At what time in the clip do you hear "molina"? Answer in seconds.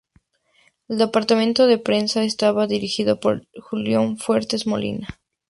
4.65-5.07